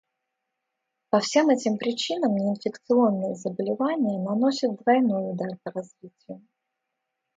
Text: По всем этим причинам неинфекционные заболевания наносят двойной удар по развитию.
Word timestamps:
По 1.11 1.19
всем 1.19 1.49
этим 1.51 1.77
причинам 1.77 2.35
неинфекционные 2.35 3.35
заболевания 3.35 4.17
наносят 4.17 4.77
двойной 4.81 5.33
удар 5.33 5.59
по 5.61 5.69
развитию. 5.69 6.41